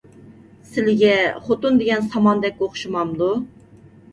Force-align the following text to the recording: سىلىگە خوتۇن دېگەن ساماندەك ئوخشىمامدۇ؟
سىلىگە 0.69 1.11
خوتۇن 1.49 1.77
دېگەن 1.83 2.09
ساماندەك 2.15 2.65
ئوخشىمامدۇ؟ 2.69 3.29